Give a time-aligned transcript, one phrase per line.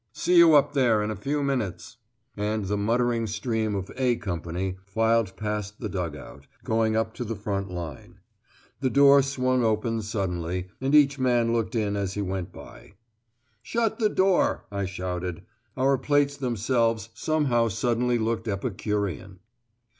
[0.13, 1.97] "See you up there in a few minutes."
[2.35, 7.23] And the muttering stream of "A" Company filed past the dug out, going up to
[7.23, 8.19] the front line.
[8.79, 12.93] The door swung open suddenly, and each man looked in as he went by.
[13.61, 15.43] "Shut the door," I shouted.
[15.77, 19.37] Our plates themselves somehow suddenly looked epicurean.